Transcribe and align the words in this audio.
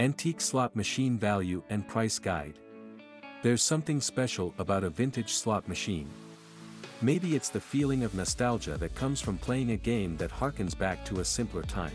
Antique 0.00 0.40
slot 0.40 0.74
machine 0.74 1.18
value 1.18 1.62
and 1.68 1.86
price 1.86 2.18
guide. 2.18 2.54
There's 3.42 3.62
something 3.62 4.00
special 4.00 4.54
about 4.56 4.82
a 4.82 4.88
vintage 4.88 5.34
slot 5.34 5.68
machine. 5.68 6.08
Maybe 7.02 7.36
it's 7.36 7.50
the 7.50 7.60
feeling 7.60 8.02
of 8.02 8.14
nostalgia 8.14 8.78
that 8.78 8.94
comes 8.94 9.20
from 9.20 9.36
playing 9.36 9.72
a 9.72 9.76
game 9.76 10.16
that 10.16 10.30
harkens 10.30 10.74
back 10.76 11.04
to 11.04 11.20
a 11.20 11.24
simpler 11.26 11.64
time. 11.64 11.92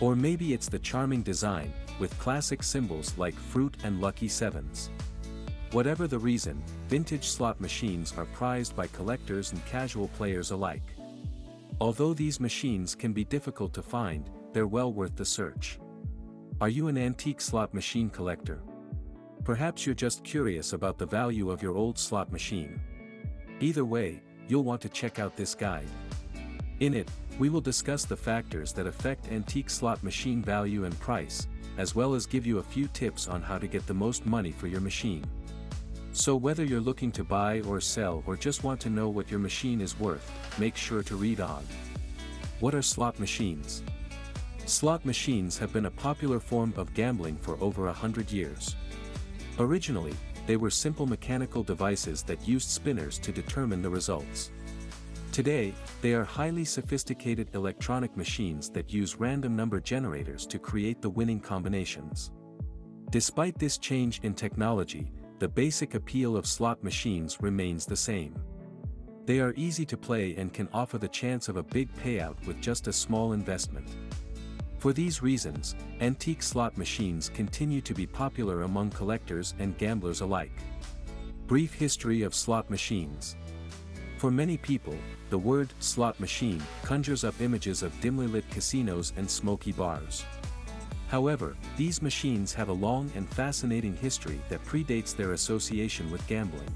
Or 0.00 0.16
maybe 0.16 0.54
it's 0.54 0.70
the 0.70 0.78
charming 0.78 1.20
design, 1.20 1.70
with 1.98 2.18
classic 2.18 2.62
symbols 2.62 3.12
like 3.18 3.34
fruit 3.34 3.76
and 3.84 4.00
lucky 4.00 4.26
sevens. 4.28 4.88
Whatever 5.72 6.06
the 6.06 6.18
reason, 6.18 6.62
vintage 6.88 7.28
slot 7.28 7.60
machines 7.60 8.14
are 8.16 8.24
prized 8.24 8.74
by 8.74 8.86
collectors 8.86 9.52
and 9.52 9.62
casual 9.66 10.08
players 10.08 10.50
alike. 10.50 10.94
Although 11.78 12.14
these 12.14 12.40
machines 12.40 12.94
can 12.94 13.12
be 13.12 13.24
difficult 13.24 13.74
to 13.74 13.82
find, 13.82 14.30
they're 14.54 14.66
well 14.66 14.94
worth 14.94 15.14
the 15.14 15.26
search. 15.26 15.78
Are 16.62 16.68
you 16.68 16.86
an 16.86 16.96
antique 16.96 17.40
slot 17.40 17.74
machine 17.74 18.08
collector? 18.08 18.60
Perhaps 19.42 19.84
you're 19.84 19.96
just 19.96 20.22
curious 20.22 20.74
about 20.74 20.96
the 20.96 21.04
value 21.04 21.50
of 21.50 21.60
your 21.60 21.74
old 21.74 21.98
slot 21.98 22.30
machine. 22.30 22.80
Either 23.58 23.84
way, 23.84 24.22
you'll 24.46 24.62
want 24.62 24.80
to 24.82 24.88
check 24.88 25.18
out 25.18 25.36
this 25.36 25.56
guide. 25.56 25.88
In 26.78 26.94
it, 26.94 27.10
we 27.40 27.48
will 27.48 27.60
discuss 27.60 28.04
the 28.04 28.16
factors 28.16 28.72
that 28.74 28.86
affect 28.86 29.32
antique 29.32 29.70
slot 29.70 30.04
machine 30.04 30.40
value 30.40 30.84
and 30.84 30.96
price, 31.00 31.48
as 31.78 31.96
well 31.96 32.14
as 32.14 32.26
give 32.26 32.46
you 32.46 32.58
a 32.58 32.62
few 32.62 32.86
tips 32.86 33.26
on 33.26 33.42
how 33.42 33.58
to 33.58 33.66
get 33.66 33.84
the 33.88 33.92
most 33.94 34.24
money 34.24 34.52
for 34.52 34.68
your 34.68 34.80
machine. 34.80 35.24
So 36.12 36.36
whether 36.36 36.64
you're 36.64 36.80
looking 36.80 37.10
to 37.10 37.24
buy 37.24 37.62
or 37.62 37.80
sell 37.80 38.22
or 38.24 38.36
just 38.36 38.62
want 38.62 38.78
to 38.82 38.88
know 38.88 39.08
what 39.08 39.32
your 39.32 39.40
machine 39.40 39.80
is 39.80 39.98
worth, 39.98 40.30
make 40.60 40.76
sure 40.76 41.02
to 41.02 41.16
read 41.16 41.40
on. 41.40 41.64
What 42.60 42.72
are 42.72 42.82
slot 42.82 43.18
machines? 43.18 43.82
Slot 44.66 45.04
machines 45.04 45.58
have 45.58 45.72
been 45.72 45.86
a 45.86 45.90
popular 45.90 46.38
form 46.38 46.72
of 46.76 46.94
gambling 46.94 47.36
for 47.36 47.58
over 47.60 47.88
a 47.88 47.92
hundred 47.92 48.30
years. 48.30 48.76
Originally, 49.58 50.14
they 50.46 50.56
were 50.56 50.70
simple 50.70 51.06
mechanical 51.06 51.62
devices 51.62 52.22
that 52.22 52.46
used 52.48 52.68
spinners 52.68 53.18
to 53.18 53.32
determine 53.32 53.82
the 53.82 53.90
results. 53.90 54.50
Today, 55.32 55.74
they 56.00 56.14
are 56.14 56.24
highly 56.24 56.64
sophisticated 56.64 57.48
electronic 57.54 58.16
machines 58.16 58.70
that 58.70 58.92
use 58.92 59.16
random 59.16 59.56
number 59.56 59.80
generators 59.80 60.46
to 60.46 60.58
create 60.58 61.00
the 61.00 61.10
winning 61.10 61.40
combinations. 61.40 62.30
Despite 63.10 63.58
this 63.58 63.78
change 63.78 64.20
in 64.22 64.34
technology, 64.34 65.10
the 65.38 65.48
basic 65.48 65.94
appeal 65.94 66.36
of 66.36 66.46
slot 66.46 66.82
machines 66.84 67.40
remains 67.40 67.84
the 67.84 67.96
same. 67.96 68.34
They 69.24 69.40
are 69.40 69.54
easy 69.56 69.84
to 69.86 69.96
play 69.96 70.34
and 70.36 70.52
can 70.52 70.68
offer 70.72 70.98
the 70.98 71.08
chance 71.08 71.48
of 71.48 71.56
a 71.56 71.62
big 71.62 71.94
payout 71.96 72.44
with 72.46 72.60
just 72.60 72.86
a 72.86 72.92
small 72.92 73.32
investment. 73.32 73.88
For 74.82 74.92
these 74.92 75.22
reasons, 75.22 75.76
antique 76.00 76.42
slot 76.42 76.76
machines 76.76 77.28
continue 77.28 77.80
to 77.82 77.94
be 77.94 78.04
popular 78.04 78.62
among 78.62 78.90
collectors 78.90 79.54
and 79.60 79.78
gamblers 79.78 80.22
alike. 80.22 80.58
Brief 81.46 81.72
history 81.72 82.22
of 82.22 82.34
slot 82.34 82.68
machines. 82.68 83.36
For 84.18 84.32
many 84.32 84.56
people, 84.56 84.96
the 85.30 85.38
word 85.38 85.72
slot 85.78 86.18
machine 86.18 86.60
conjures 86.82 87.22
up 87.22 87.40
images 87.40 87.84
of 87.84 88.00
dimly 88.00 88.26
lit 88.26 88.50
casinos 88.50 89.12
and 89.16 89.30
smoky 89.30 89.70
bars. 89.70 90.24
However, 91.06 91.56
these 91.76 92.02
machines 92.02 92.52
have 92.52 92.68
a 92.68 92.72
long 92.72 93.08
and 93.14 93.32
fascinating 93.32 93.94
history 93.96 94.40
that 94.48 94.64
predates 94.64 95.14
their 95.14 95.34
association 95.34 96.10
with 96.10 96.26
gambling. 96.26 96.74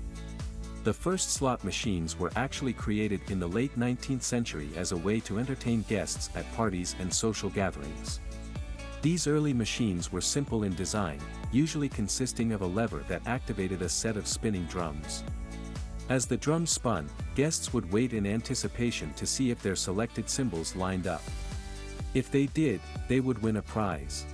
The 0.86 0.94
first 0.94 1.32
slot 1.32 1.64
machines 1.64 2.16
were 2.16 2.30
actually 2.36 2.72
created 2.72 3.20
in 3.28 3.40
the 3.40 3.48
late 3.48 3.76
19th 3.76 4.22
century 4.22 4.70
as 4.76 4.92
a 4.92 4.96
way 4.96 5.18
to 5.18 5.40
entertain 5.40 5.84
guests 5.88 6.30
at 6.36 6.50
parties 6.52 6.94
and 7.00 7.12
social 7.12 7.50
gatherings. 7.50 8.20
These 9.02 9.26
early 9.26 9.52
machines 9.52 10.12
were 10.12 10.20
simple 10.20 10.62
in 10.62 10.76
design, 10.76 11.18
usually 11.50 11.88
consisting 11.88 12.52
of 12.52 12.60
a 12.60 12.66
lever 12.66 13.02
that 13.08 13.26
activated 13.26 13.82
a 13.82 13.88
set 13.88 14.16
of 14.16 14.28
spinning 14.28 14.64
drums. 14.66 15.24
As 16.08 16.24
the 16.24 16.36
drums 16.36 16.70
spun, 16.70 17.08
guests 17.34 17.72
would 17.72 17.90
wait 17.90 18.12
in 18.12 18.24
anticipation 18.24 19.12
to 19.14 19.26
see 19.26 19.50
if 19.50 19.60
their 19.60 19.74
selected 19.74 20.30
symbols 20.30 20.76
lined 20.76 21.08
up. 21.08 21.24
If 22.14 22.30
they 22.30 22.46
did, 22.46 22.80
they 23.08 23.18
would 23.18 23.42
win 23.42 23.56
a 23.56 23.62
prize. 23.62 24.24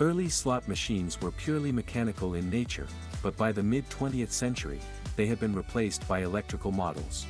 Early 0.00 0.30
slot 0.30 0.68
machines 0.68 1.20
were 1.20 1.32
purely 1.32 1.70
mechanical 1.70 2.32
in 2.32 2.48
nature, 2.48 2.86
but 3.22 3.36
by 3.36 3.52
the 3.52 3.62
mid-20th 3.62 4.30
century, 4.30 4.80
they 5.16 5.26
had 5.26 5.40
been 5.40 5.54
replaced 5.54 6.06
by 6.06 6.20
electrical 6.20 6.70
models. 6.70 7.26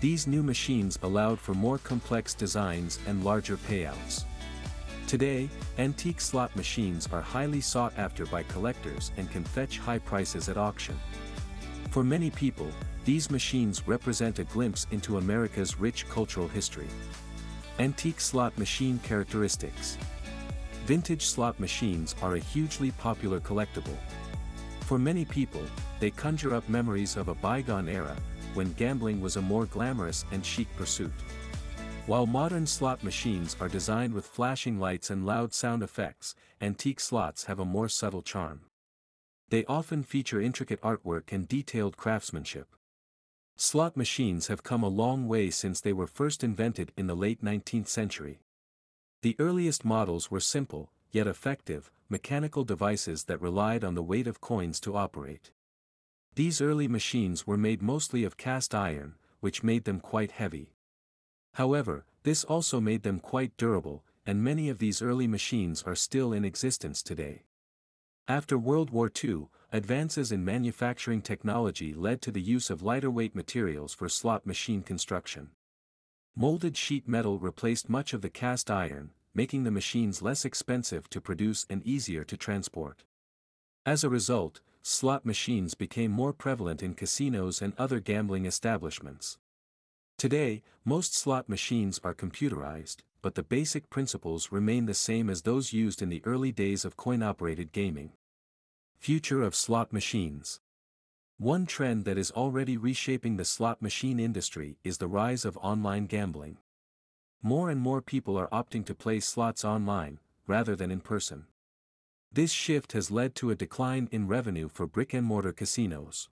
These 0.00 0.28
new 0.28 0.42
machines 0.42 0.98
allowed 1.02 1.40
for 1.40 1.54
more 1.54 1.78
complex 1.78 2.34
designs 2.34 3.00
and 3.06 3.24
larger 3.24 3.56
payouts. 3.56 4.24
Today, 5.08 5.48
antique 5.78 6.20
slot 6.20 6.54
machines 6.54 7.08
are 7.10 7.22
highly 7.22 7.60
sought 7.60 7.92
after 7.96 8.26
by 8.26 8.42
collectors 8.44 9.10
and 9.16 9.30
can 9.30 9.42
fetch 9.42 9.78
high 9.78 9.98
prices 9.98 10.48
at 10.48 10.58
auction. 10.58 10.96
For 11.90 12.04
many 12.04 12.30
people, 12.30 12.70
these 13.04 13.30
machines 13.30 13.88
represent 13.88 14.38
a 14.38 14.44
glimpse 14.44 14.86
into 14.90 15.16
America's 15.16 15.80
rich 15.80 16.06
cultural 16.10 16.46
history. 16.46 16.88
Antique 17.78 18.20
slot 18.20 18.56
machine 18.58 19.00
characteristics. 19.02 19.96
Vintage 20.84 21.24
slot 21.24 21.58
machines 21.58 22.14
are 22.20 22.34
a 22.34 22.38
hugely 22.38 22.90
popular 22.92 23.40
collectible. 23.40 23.96
For 24.88 24.98
many 24.98 25.26
people, 25.26 25.60
they 26.00 26.10
conjure 26.10 26.54
up 26.54 26.66
memories 26.66 27.18
of 27.18 27.28
a 27.28 27.34
bygone 27.34 27.90
era, 27.90 28.16
when 28.54 28.72
gambling 28.72 29.20
was 29.20 29.36
a 29.36 29.42
more 29.42 29.66
glamorous 29.66 30.24
and 30.32 30.42
chic 30.42 30.66
pursuit. 30.76 31.12
While 32.06 32.24
modern 32.24 32.66
slot 32.66 33.04
machines 33.04 33.54
are 33.60 33.68
designed 33.68 34.14
with 34.14 34.24
flashing 34.24 34.80
lights 34.80 35.10
and 35.10 35.26
loud 35.26 35.52
sound 35.52 35.82
effects, 35.82 36.34
antique 36.62 37.00
slots 37.00 37.44
have 37.44 37.58
a 37.58 37.66
more 37.66 37.90
subtle 37.90 38.22
charm. 38.22 38.62
They 39.50 39.66
often 39.66 40.04
feature 40.04 40.40
intricate 40.40 40.80
artwork 40.80 41.32
and 41.32 41.46
detailed 41.46 41.98
craftsmanship. 41.98 42.74
Slot 43.56 43.94
machines 43.94 44.46
have 44.46 44.62
come 44.62 44.82
a 44.82 44.88
long 44.88 45.28
way 45.28 45.50
since 45.50 45.82
they 45.82 45.92
were 45.92 46.06
first 46.06 46.42
invented 46.42 46.92
in 46.96 47.08
the 47.08 47.14
late 47.14 47.44
19th 47.44 47.88
century. 47.88 48.38
The 49.20 49.36
earliest 49.38 49.84
models 49.84 50.30
were 50.30 50.40
simple, 50.40 50.88
yet 51.12 51.26
effective, 51.26 51.90
mechanical 52.08 52.64
devices 52.64 53.24
that 53.24 53.40
relied 53.40 53.84
on 53.84 53.94
the 53.94 54.02
weight 54.02 54.26
of 54.26 54.40
coins 54.40 54.80
to 54.80 54.96
operate. 54.96 55.50
These 56.34 56.60
early 56.60 56.88
machines 56.88 57.46
were 57.46 57.56
made 57.56 57.82
mostly 57.82 58.24
of 58.24 58.36
cast 58.36 58.74
iron, 58.74 59.16
which 59.40 59.62
made 59.62 59.84
them 59.84 60.00
quite 60.00 60.32
heavy. 60.32 60.74
However, 61.54 62.04
this 62.22 62.44
also 62.44 62.80
made 62.80 63.02
them 63.02 63.20
quite 63.20 63.56
durable, 63.56 64.04
and 64.24 64.44
many 64.44 64.68
of 64.68 64.78
these 64.78 65.02
early 65.02 65.26
machines 65.26 65.82
are 65.82 65.94
still 65.94 66.32
in 66.32 66.44
existence 66.44 67.02
today. 67.02 67.44
After 68.28 68.58
World 68.58 68.90
War 68.90 69.10
II, 69.24 69.48
advances 69.72 70.30
in 70.30 70.44
manufacturing 70.44 71.22
technology 71.22 71.94
led 71.94 72.20
to 72.22 72.30
the 72.30 72.40
use 72.42 72.70
of 72.70 72.82
lighter 72.82 73.10
weight 73.10 73.34
materials 73.34 73.94
for 73.94 74.08
slot 74.08 74.46
machine 74.46 74.82
construction. 74.82 75.50
Molded 76.36 76.76
sheet 76.76 77.08
metal 77.08 77.38
replaced 77.38 77.88
much 77.88 78.12
of 78.12 78.22
the 78.22 78.30
cast 78.30 78.70
iron, 78.70 79.10
making 79.34 79.64
the 79.64 79.70
machines 79.70 80.22
less 80.22 80.44
expensive 80.44 81.08
to 81.10 81.20
produce 81.20 81.66
and 81.68 81.82
easier 81.84 82.24
to 82.24 82.36
transport. 82.36 83.04
As 83.86 84.04
a 84.04 84.08
result, 84.08 84.60
slot 84.82 85.24
machines 85.24 85.74
became 85.74 86.10
more 86.10 86.32
prevalent 86.32 86.82
in 86.82 86.94
casinos 86.94 87.62
and 87.62 87.72
other 87.78 88.00
gambling 88.00 88.46
establishments. 88.46 89.38
Today, 90.18 90.62
most 90.84 91.14
slot 91.14 91.48
machines 91.48 92.00
are 92.02 92.14
computerized, 92.14 92.98
but 93.22 93.34
the 93.34 93.42
basic 93.42 93.88
principles 93.90 94.50
remain 94.50 94.86
the 94.86 94.94
same 94.94 95.30
as 95.30 95.42
those 95.42 95.72
used 95.72 96.02
in 96.02 96.08
the 96.08 96.22
early 96.24 96.52
days 96.52 96.84
of 96.84 96.96
coin-operated 96.96 97.72
gaming. 97.72 98.12
Future 98.98 99.42
of 99.42 99.54
slot 99.54 99.92
machines. 99.92 100.60
One 101.38 101.66
trend 101.66 102.04
that 102.04 102.18
is 102.18 102.32
already 102.32 102.76
reshaping 102.76 103.36
the 103.36 103.44
slot 103.44 103.80
machine 103.80 104.18
industry 104.18 104.78
is 104.82 104.98
the 104.98 105.06
rise 105.06 105.44
of 105.44 105.56
online 105.58 106.06
gambling. 106.06 106.58
More 107.42 107.70
and 107.70 107.80
more 107.80 108.02
people 108.02 108.36
are 108.36 108.48
opting 108.48 108.84
to 108.86 108.94
play 108.94 109.20
slots 109.20 109.64
online, 109.64 110.18
rather 110.46 110.74
than 110.74 110.90
in 110.90 111.00
person. 111.00 111.46
This 112.32 112.50
shift 112.50 112.92
has 112.92 113.10
led 113.10 113.34
to 113.36 113.50
a 113.50 113.54
decline 113.54 114.08
in 114.10 114.26
revenue 114.26 114.68
for 114.68 114.86
brick-and-mortar 114.86 115.52
casinos. 115.52 116.28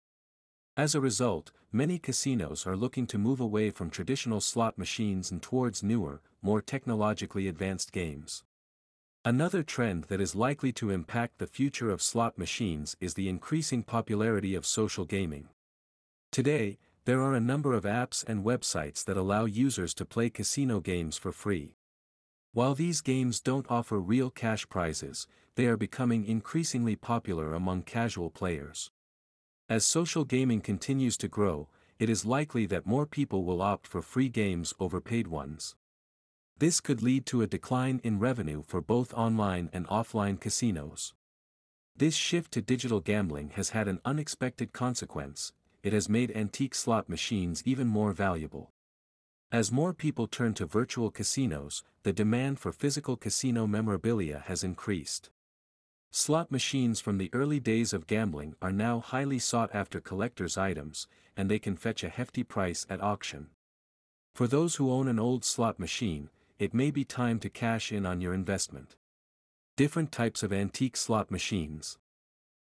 As 0.76 0.94
a 0.94 1.00
result, 1.00 1.52
many 1.70 1.98
casinos 1.98 2.66
are 2.66 2.76
looking 2.76 3.06
to 3.08 3.18
move 3.18 3.38
away 3.38 3.70
from 3.70 3.90
traditional 3.90 4.40
slot 4.40 4.78
machines 4.78 5.30
and 5.30 5.42
towards 5.42 5.82
newer, 5.82 6.22
more 6.42 6.62
technologically 6.62 7.48
advanced 7.48 7.92
games. 7.92 8.42
Another 9.26 9.62
trend 9.62 10.04
that 10.04 10.20
is 10.20 10.34
likely 10.34 10.72
to 10.72 10.90
impact 10.90 11.38
the 11.38 11.46
future 11.46 11.90
of 11.90 12.02
slot 12.02 12.38
machines 12.38 12.96
is 13.00 13.14
the 13.14 13.28
increasing 13.28 13.82
popularity 13.82 14.54
of 14.54 14.66
social 14.66 15.04
gaming. 15.04 15.48
Today, 16.32 16.78
there 17.06 17.20
are 17.20 17.34
a 17.34 17.40
number 17.40 17.74
of 17.74 17.84
apps 17.84 18.24
and 18.26 18.44
websites 18.44 19.04
that 19.04 19.16
allow 19.16 19.44
users 19.44 19.92
to 19.92 20.06
play 20.06 20.30
casino 20.30 20.80
games 20.80 21.18
for 21.18 21.32
free. 21.32 21.76
While 22.52 22.74
these 22.74 23.02
games 23.02 23.40
don't 23.40 23.70
offer 23.70 23.98
real 23.98 24.30
cash 24.30 24.66
prizes, 24.68 25.26
they 25.56 25.66
are 25.66 25.76
becoming 25.76 26.24
increasingly 26.24 26.96
popular 26.96 27.52
among 27.52 27.82
casual 27.82 28.30
players. 28.30 28.90
As 29.68 29.84
social 29.84 30.24
gaming 30.24 30.60
continues 30.60 31.16
to 31.18 31.28
grow, 31.28 31.68
it 31.98 32.08
is 32.08 32.24
likely 32.24 32.64
that 32.66 32.86
more 32.86 33.06
people 33.06 33.44
will 33.44 33.60
opt 33.60 33.86
for 33.86 34.00
free 34.00 34.28
games 34.28 34.72
over 34.80 35.00
paid 35.00 35.26
ones. 35.26 35.76
This 36.58 36.80
could 36.80 37.02
lead 37.02 37.26
to 37.26 37.42
a 37.42 37.46
decline 37.46 38.00
in 38.02 38.18
revenue 38.18 38.62
for 38.66 38.80
both 38.80 39.12
online 39.14 39.68
and 39.72 39.86
offline 39.88 40.40
casinos. 40.40 41.12
This 41.96 42.14
shift 42.14 42.52
to 42.52 42.62
digital 42.62 43.00
gambling 43.00 43.50
has 43.50 43.70
had 43.70 43.88
an 43.88 44.00
unexpected 44.04 44.72
consequence, 44.72 45.52
it 45.84 45.92
has 45.92 46.08
made 46.08 46.34
antique 46.34 46.74
slot 46.74 47.08
machines 47.08 47.62
even 47.64 47.86
more 47.86 48.12
valuable. 48.12 48.72
As 49.52 49.70
more 49.70 49.92
people 49.92 50.26
turn 50.26 50.54
to 50.54 50.66
virtual 50.66 51.10
casinos, 51.10 51.84
the 52.02 52.12
demand 52.12 52.58
for 52.58 52.72
physical 52.72 53.16
casino 53.16 53.66
memorabilia 53.66 54.42
has 54.46 54.64
increased. 54.64 55.30
Slot 56.10 56.50
machines 56.50 57.00
from 57.00 57.18
the 57.18 57.30
early 57.32 57.60
days 57.60 57.92
of 57.92 58.06
gambling 58.06 58.56
are 58.62 58.72
now 58.72 59.00
highly 59.00 59.38
sought 59.38 59.74
after 59.74 60.00
collector's 60.00 60.56
items, 60.56 61.06
and 61.36 61.50
they 61.50 61.58
can 61.58 61.76
fetch 61.76 62.02
a 62.02 62.08
hefty 62.08 62.42
price 62.42 62.86
at 62.88 63.02
auction. 63.02 63.50
For 64.34 64.46
those 64.46 64.76
who 64.76 64.90
own 64.90 65.06
an 65.06 65.18
old 65.18 65.44
slot 65.44 65.78
machine, 65.78 66.30
it 66.58 66.72
may 66.72 66.90
be 66.90 67.04
time 67.04 67.38
to 67.40 67.50
cash 67.50 67.92
in 67.92 68.06
on 68.06 68.20
your 68.20 68.32
investment. 68.32 68.96
Different 69.76 70.12
types 70.12 70.42
of 70.42 70.52
antique 70.52 70.96
slot 70.96 71.30
machines. 71.30 71.98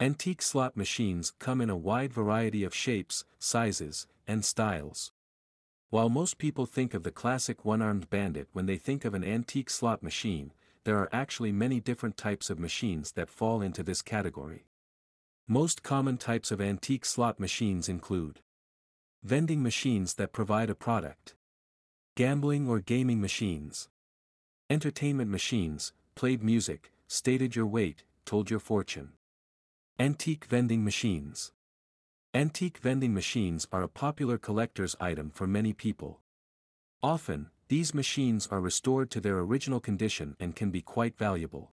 Antique 0.01 0.43
slot 0.43 0.77
machines 0.77 1.33
come 1.39 1.61
in 1.61 1.71
a 1.71 1.77
wide 1.77 2.13
variety 2.13 2.65
of 2.65 2.75
shapes, 2.75 3.25
sizes, 3.39 4.09
and 4.27 4.45
styles. 4.45 5.13
While 5.91 6.09
most 6.09 6.37
people 6.37 6.67
think 6.67 6.95
of 6.95 7.05
the 7.05 7.13
classic 7.13 7.65
one-armed 7.65 8.11
bandit 8.11 8.49
when 8.53 8.67
they 8.67 8.77
think 8.77 9.05
of 9.05 9.15
an 9.15 9.23
antique 9.23 9.71
slot 9.71 10.03
machine, 10.03 10.53
there 10.83 10.99
are 10.99 11.09
actually 11.13 11.53
many 11.53 11.79
different 11.79 12.17
types 12.17 12.51
of 12.51 12.59
machines 12.59 13.13
that 13.13 13.31
fall 13.31 13.63
into 13.63 13.85
this 13.85 14.03
category. 14.03 14.67
Most 15.47 15.85
common 15.85 16.17
types 16.17 16.51
of 16.51 16.61
antique 16.61 17.05
slot 17.05 17.39
machines 17.39 17.89
include 17.89 18.41
vending 19.23 19.63
machines 19.63 20.15
that 20.15 20.33
provide 20.33 20.71
a 20.71 20.75
product, 20.75 21.37
gambling 22.17 22.69
or 22.69 22.81
gaming 22.81 23.21
machines, 23.21 23.89
entertainment 24.69 25.31
machines, 25.31 25.93
played 26.17 26.43
music, 26.43 26.91
stated 27.07 27.55
your 27.55 27.67
weight, 27.67 28.03
told 28.25 28.51
your 28.51 28.61
fortune. 28.61 29.13
Antique 30.01 30.47
vending 30.47 30.83
machines. 30.83 31.53
Antique 32.35 32.79
vending 32.79 33.15
machines 33.15 33.69
are 33.71 33.85
a 33.85 33.89
popular 33.89 34.39
collector's 34.39 34.97
item 34.99 35.31
for 35.31 35.47
many 35.47 35.73
people. 35.73 36.19
Often, 37.01 37.51
these 37.69 37.95
machines 37.95 38.49
are 38.51 38.61
restored 38.61 39.09
to 39.13 39.21
their 39.21 39.39
original 39.39 39.79
condition 39.79 40.35
and 40.41 40.57
can 40.57 40.73
be 40.73 40.83
quite 40.83 41.17
valuable. 41.17 41.71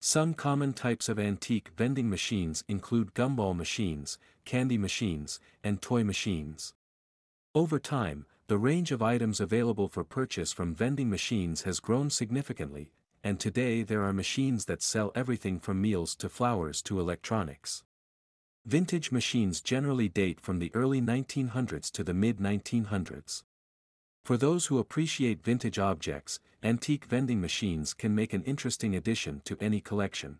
Some 0.00 0.32
common 0.32 0.72
types 0.72 1.10
of 1.10 1.18
antique 1.18 1.68
vending 1.76 2.08
machines 2.08 2.64
include 2.66 3.12
gumball 3.12 3.54
machines, 3.54 4.18
candy 4.46 4.78
machines, 4.78 5.38
and 5.62 5.82
toy 5.82 6.02
machines. 6.02 6.72
Over 7.54 7.78
time, 7.78 8.24
the 8.46 8.56
range 8.56 8.90
of 8.90 9.02
items 9.02 9.38
available 9.38 9.88
for 9.88 10.02
purchase 10.02 10.54
from 10.54 10.74
vending 10.74 11.10
machines 11.10 11.64
has 11.64 11.78
grown 11.78 12.08
significantly, 12.08 12.90
and 13.24 13.40
today 13.40 13.82
there 13.82 14.02
are 14.02 14.12
machines 14.12 14.66
that 14.66 14.82
sell 14.82 15.10
everything 15.14 15.58
from 15.58 15.80
meals 15.80 16.14
to 16.14 16.28
flowers 16.28 16.82
to 16.82 17.00
electronics. 17.00 17.82
Vintage 18.66 19.10
machines 19.10 19.62
generally 19.62 20.10
date 20.10 20.40
from 20.40 20.58
the 20.58 20.70
early 20.74 21.00
1900s 21.00 21.90
to 21.90 22.04
the 22.04 22.12
mid 22.12 22.38
1900s. 22.38 23.42
For 24.24 24.36
those 24.36 24.66
who 24.66 24.78
appreciate 24.78 25.42
vintage 25.42 25.78
objects, 25.78 26.38
antique 26.62 27.06
vending 27.06 27.40
machines 27.40 27.94
can 27.94 28.14
make 28.14 28.34
an 28.34 28.42
interesting 28.44 28.94
addition 28.94 29.40
to 29.46 29.56
any 29.60 29.80
collection. 29.80 30.38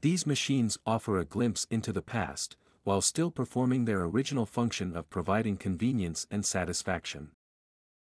These 0.00 0.26
machines 0.26 0.78
offer 0.84 1.18
a 1.18 1.24
glimpse 1.24 1.68
into 1.70 1.92
the 1.92 2.02
past, 2.02 2.56
while 2.82 3.00
still 3.00 3.30
performing 3.30 3.84
their 3.84 4.02
original 4.02 4.46
function 4.46 4.96
of 4.96 5.08
providing 5.08 5.56
convenience 5.56 6.26
and 6.32 6.44
satisfaction. 6.44 7.30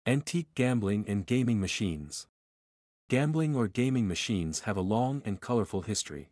Antique 0.08 0.54
gambling 0.56 1.06
and 1.08 1.28
gaming 1.28 1.60
machines. 1.60 2.28
Gambling 3.14 3.56
or 3.56 3.68
gaming 3.68 4.08
machines 4.08 4.62
have 4.62 4.76
a 4.76 4.82
long 4.82 5.22
and 5.24 5.40
colorful 5.40 5.84
history. 5.84 6.32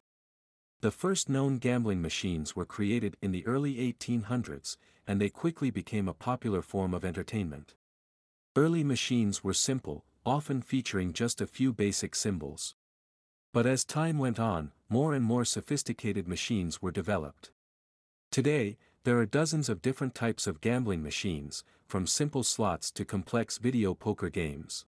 The 0.79 0.89
first 0.89 1.29
known 1.29 1.59
gambling 1.59 2.01
machines 2.01 2.55
were 2.55 2.65
created 2.65 3.15
in 3.21 3.31
the 3.31 3.45
early 3.45 3.75
1800s, 3.75 4.77
and 5.05 5.21
they 5.21 5.29
quickly 5.29 5.69
became 5.69 6.07
a 6.07 6.15
popular 6.15 6.63
form 6.63 6.95
of 6.95 7.05
entertainment. 7.05 7.75
Early 8.55 8.83
machines 8.83 9.43
were 9.43 9.53
simple, 9.53 10.05
often 10.25 10.63
featuring 10.63 11.13
just 11.13 11.39
a 11.39 11.45
few 11.45 11.71
basic 11.71 12.15
symbols. 12.15 12.73
But 13.53 13.67
as 13.67 13.85
time 13.85 14.17
went 14.17 14.39
on, 14.39 14.71
more 14.89 15.13
and 15.13 15.23
more 15.23 15.45
sophisticated 15.45 16.27
machines 16.27 16.81
were 16.81 16.91
developed. 16.91 17.51
Today, 18.31 18.79
there 19.03 19.19
are 19.19 19.27
dozens 19.27 19.69
of 19.69 19.83
different 19.83 20.15
types 20.15 20.47
of 20.47 20.61
gambling 20.61 21.03
machines, 21.03 21.63
from 21.85 22.07
simple 22.07 22.43
slots 22.43 22.89
to 22.93 23.05
complex 23.05 23.59
video 23.59 23.93
poker 23.93 24.31
games. 24.31 24.85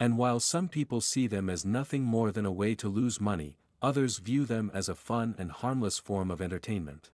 And 0.00 0.18
while 0.18 0.40
some 0.40 0.68
people 0.68 1.00
see 1.00 1.26
them 1.26 1.48
as 1.48 1.64
nothing 1.64 2.02
more 2.02 2.32
than 2.32 2.44
a 2.44 2.52
way 2.52 2.74
to 2.76 2.88
lose 2.88 3.20
money, 3.20 3.58
others 3.80 4.18
view 4.18 4.44
them 4.44 4.70
as 4.74 4.88
a 4.88 4.94
fun 4.94 5.34
and 5.38 5.52
harmless 5.52 5.98
form 5.98 6.30
of 6.30 6.42
entertainment. 6.42 7.10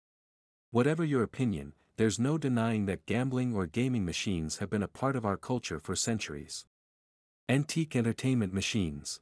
Whatever 0.71 1.05
your 1.05 1.23
opinion, 1.23 1.75
there's 1.97 2.19
no 2.19 2.37
denying 2.37 2.87
that 2.87 3.07
gambling 3.07 3.55
or 3.55 3.67
gaming 3.67 4.05
machines 4.05 4.59
have 4.59 4.71
been 4.71 4.83
a 4.83 4.89
part 4.89 5.15
of 5.15 5.25
our 5.25 5.37
culture 5.37 5.79
for 5.79 5.95
centuries. 5.95 6.67
Antique 7.49 7.95
entertainment 7.95 8.53
machines. 8.53 9.21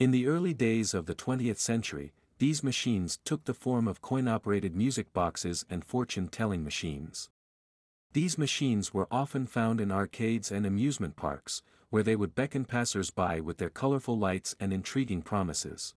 In 0.00 0.10
the 0.10 0.26
early 0.26 0.54
days 0.54 0.94
of 0.94 1.06
the 1.06 1.14
20th 1.14 1.58
century, 1.58 2.14
these 2.38 2.64
machines 2.64 3.18
took 3.24 3.44
the 3.44 3.54
form 3.54 3.86
of 3.86 4.00
coin-operated 4.00 4.74
music 4.74 5.12
boxes 5.12 5.66
and 5.68 5.84
fortune-telling 5.84 6.64
machines. 6.64 7.28
These 8.14 8.38
machines 8.38 8.94
were 8.94 9.06
often 9.10 9.46
found 9.46 9.80
in 9.80 9.92
arcades 9.92 10.50
and 10.50 10.64
amusement 10.64 11.16
parks, 11.16 11.62
where 11.92 12.02
they 12.02 12.16
would 12.16 12.34
beckon 12.34 12.64
passers-by 12.64 13.38
with 13.38 13.58
their 13.58 13.68
colorful 13.68 14.18
lights 14.18 14.56
and 14.58 14.72
intriguing 14.72 15.20
promises. 15.20 15.94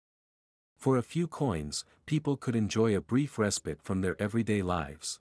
For 0.76 0.98
a 0.98 1.04
few 1.04 1.28
coins, 1.28 1.86
people 2.08 2.36
could 2.36 2.56
enjoy 2.56 2.96
a 2.96 3.00
brief 3.00 3.38
respite 3.38 3.80
from 3.80 4.02
their 4.02 4.20
everyday 4.20 4.64
lives. 4.64 5.20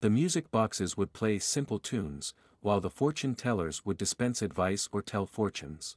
The 0.00 0.10
music 0.10 0.50
boxes 0.50 0.96
would 0.96 1.12
play 1.12 1.38
simple 1.38 1.78
tunes, 1.78 2.34
while 2.58 2.80
the 2.80 2.90
fortune 2.90 3.36
tellers 3.36 3.84
would 3.84 3.96
dispense 3.96 4.42
advice 4.42 4.88
or 4.90 5.00
tell 5.00 5.26
fortunes. 5.26 5.96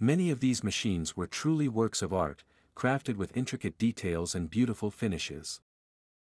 Many 0.00 0.32
of 0.32 0.40
these 0.40 0.64
machines 0.64 1.16
were 1.16 1.28
truly 1.28 1.68
works 1.68 2.02
of 2.02 2.12
art, 2.12 2.42
crafted 2.74 3.14
with 3.14 3.36
intricate 3.36 3.78
details 3.78 4.34
and 4.34 4.50
beautiful 4.50 4.90
finishes. 4.90 5.60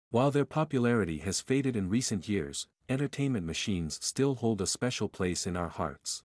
While 0.09 0.31
their 0.31 0.44
popularity 0.44 1.19
has 1.19 1.39
faded 1.39 1.77
in 1.77 1.88
recent 1.88 2.27
years, 2.27 2.68
entertainment 2.89 3.45
machines 3.45 4.00
still 4.01 4.35
hold 4.35 4.59
a 4.59 4.68
special 4.68 5.07
place 5.07 5.47
in 5.47 5.56
our 5.56 5.69
hearts. 5.69 6.25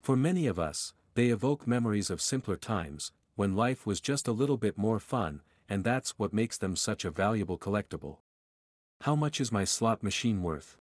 For 0.00 0.16
many 0.16 0.46
of 0.46 0.58
us, 0.58 0.94
they 1.14 1.28
evoke 1.28 1.66
memories 1.66 2.10
of 2.10 2.22
simpler 2.22 2.56
times, 2.56 3.12
when 3.34 3.54
life 3.54 3.86
was 3.86 4.00
just 4.00 4.26
a 4.26 4.32
little 4.32 4.56
bit 4.56 4.78
more 4.78 4.98
fun, 4.98 5.42
and 5.68 5.84
that's 5.84 6.18
what 6.18 6.32
makes 6.32 6.56
them 6.58 6.74
such 6.74 7.04
a 7.04 7.10
valuable 7.10 7.58
collectible. 7.58 8.18
How 9.02 9.14
much 9.14 9.40
is 9.40 9.52
my 9.52 9.64
slot 9.64 10.02
machine 10.02 10.42
worth? 10.42 10.78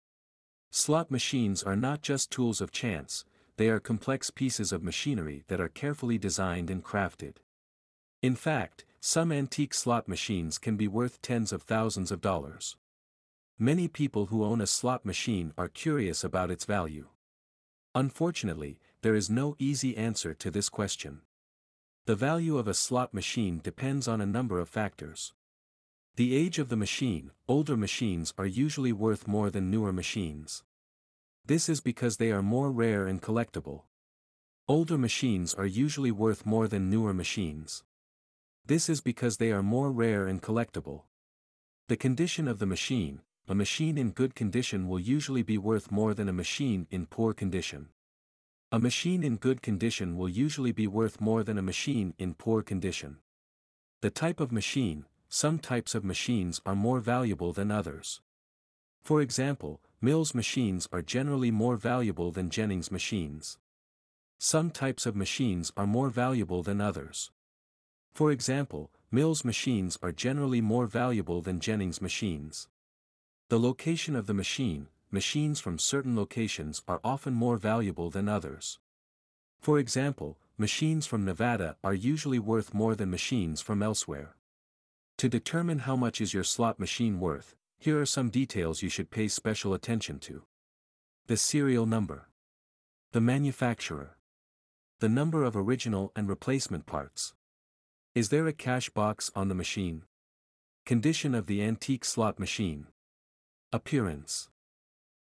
Slot 0.70 1.10
machines 1.10 1.62
are 1.62 1.76
not 1.76 2.02
just 2.02 2.30
tools 2.30 2.60
of 2.60 2.72
chance, 2.72 3.24
they 3.56 3.68
are 3.68 3.80
complex 3.80 4.30
pieces 4.30 4.72
of 4.72 4.82
machinery 4.82 5.44
that 5.48 5.60
are 5.60 5.68
carefully 5.68 6.18
designed 6.18 6.70
and 6.70 6.82
crafted. 6.82 7.36
In 8.22 8.34
fact, 8.34 8.84
some 9.00 9.30
antique 9.30 9.74
slot 9.74 10.08
machines 10.08 10.58
can 10.58 10.76
be 10.76 10.88
worth 10.88 11.20
tens 11.20 11.52
of 11.52 11.62
thousands 11.62 12.10
of 12.10 12.20
dollars. 12.20 12.76
Many 13.58 13.88
people 13.88 14.26
who 14.26 14.44
own 14.44 14.60
a 14.60 14.66
slot 14.66 15.04
machine 15.04 15.52
are 15.58 15.68
curious 15.68 16.24
about 16.24 16.50
its 16.50 16.64
value. 16.64 17.08
Unfortunately, 17.94 18.78
there 19.02 19.16
is 19.16 19.28
no 19.28 19.56
easy 19.58 19.96
answer 19.96 20.32
to 20.32 20.50
this 20.50 20.68
question. 20.68 21.22
The 22.06 22.14
value 22.14 22.56
of 22.56 22.68
a 22.68 22.74
slot 22.74 23.12
machine 23.12 23.60
depends 23.62 24.06
on 24.06 24.20
a 24.20 24.26
number 24.26 24.60
of 24.60 24.68
factors. 24.68 25.34
The 26.14 26.36
age 26.36 26.60
of 26.60 26.68
the 26.68 26.76
machine, 26.76 27.32
older 27.48 27.76
machines 27.76 28.32
are 28.38 28.46
usually 28.46 28.92
worth 28.92 29.26
more 29.26 29.50
than 29.50 29.70
newer 29.70 29.92
machines. 29.92 30.62
This 31.44 31.68
is 31.68 31.80
because 31.80 32.18
they 32.18 32.30
are 32.30 32.42
more 32.42 32.70
rare 32.70 33.08
and 33.08 33.20
collectible. 33.20 33.82
Older 34.68 34.96
machines 34.96 35.52
are 35.52 35.66
usually 35.66 36.12
worth 36.12 36.46
more 36.46 36.68
than 36.68 36.88
newer 36.88 37.12
machines. 37.12 37.82
This 38.64 38.88
is 38.88 39.00
because 39.00 39.38
they 39.38 39.50
are 39.50 39.62
more 39.62 39.90
rare 39.90 40.28
and 40.28 40.40
collectible. 40.40 41.02
The 41.88 41.96
condition 41.96 42.46
of 42.46 42.60
the 42.60 42.66
machine, 42.66 43.22
a 43.48 43.54
machine 43.56 43.98
in 43.98 44.12
good 44.12 44.36
condition 44.36 44.86
will 44.86 45.00
usually 45.00 45.42
be 45.42 45.58
worth 45.58 45.90
more 45.90 46.14
than 46.14 46.28
a 46.28 46.32
machine 46.32 46.86
in 46.90 47.06
poor 47.06 47.34
condition. 47.34 47.88
A 48.74 48.78
machine 48.78 49.22
in 49.22 49.36
good 49.36 49.60
condition 49.60 50.16
will 50.16 50.30
usually 50.30 50.72
be 50.72 50.86
worth 50.86 51.20
more 51.20 51.44
than 51.44 51.58
a 51.58 51.62
machine 51.62 52.14
in 52.16 52.32
poor 52.32 52.62
condition. 52.62 53.18
The 54.00 54.08
type 54.08 54.40
of 54.40 54.50
machine, 54.50 55.04
some 55.28 55.58
types 55.58 55.94
of 55.94 56.06
machines 56.06 56.58
are 56.64 56.74
more 56.74 57.00
valuable 57.00 57.52
than 57.52 57.70
others. 57.70 58.22
For 59.02 59.20
example, 59.20 59.82
Mills 60.00 60.34
machines 60.34 60.88
are 60.90 61.02
generally 61.02 61.50
more 61.50 61.76
valuable 61.76 62.30
than 62.30 62.48
Jennings 62.48 62.90
machines. 62.90 63.58
Some 64.38 64.70
types 64.70 65.04
of 65.04 65.14
machines 65.14 65.70
are 65.76 65.86
more 65.86 66.08
valuable 66.08 66.62
than 66.62 66.80
others. 66.80 67.30
For 68.14 68.32
example, 68.32 68.90
Mills 69.10 69.44
machines 69.44 69.98
are 70.02 70.12
generally 70.12 70.62
more 70.62 70.86
valuable 70.86 71.42
than 71.42 71.60
Jennings 71.60 72.00
machines. 72.00 72.68
The 73.50 73.60
location 73.60 74.16
of 74.16 74.26
the 74.26 74.32
machine, 74.32 74.88
machines 75.12 75.60
from 75.60 75.78
certain 75.78 76.16
locations 76.16 76.82
are 76.88 77.00
often 77.04 77.34
more 77.34 77.58
valuable 77.58 78.10
than 78.10 78.28
others. 78.28 78.78
For 79.60 79.78
example, 79.78 80.38
machines 80.56 81.06
from 81.06 81.24
Nevada 81.24 81.76
are 81.84 81.94
usually 81.94 82.38
worth 82.38 82.74
more 82.74 82.94
than 82.94 83.10
machines 83.10 83.60
from 83.60 83.82
elsewhere. 83.82 84.36
To 85.18 85.28
determine 85.28 85.80
how 85.80 85.96
much 85.96 86.20
is 86.20 86.34
your 86.34 86.44
slot 86.44 86.80
machine 86.80 87.20
worth, 87.20 87.54
here 87.78 88.00
are 88.00 88.06
some 88.06 88.30
details 88.30 88.82
you 88.82 88.88
should 88.88 89.10
pay 89.10 89.28
special 89.28 89.74
attention 89.74 90.18
to. 90.20 90.42
The 91.26 91.36
serial 91.36 91.86
number. 91.86 92.28
The 93.12 93.20
manufacturer. 93.20 94.16
The 95.00 95.08
number 95.08 95.44
of 95.44 95.56
original 95.56 96.12
and 96.16 96.28
replacement 96.28 96.86
parts. 96.86 97.34
Is 98.14 98.30
there 98.30 98.46
a 98.46 98.52
cash 98.52 98.88
box 98.90 99.30
on 99.34 99.48
the 99.48 99.54
machine? 99.54 100.02
Condition 100.86 101.34
of 101.34 101.46
the 101.46 101.62
antique 101.62 102.04
slot 102.04 102.38
machine. 102.38 102.88
Appearance. 103.72 104.48